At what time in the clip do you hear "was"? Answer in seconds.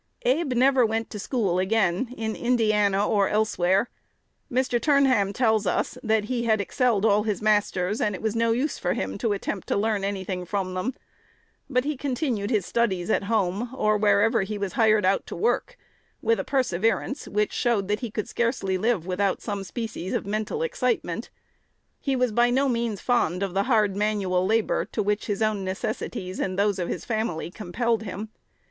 8.23-8.35, 14.57-14.73, 22.15-22.31